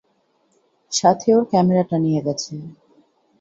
[0.91, 2.53] সাথে ওর ক্যামেরাটা নিয়ে গেছে।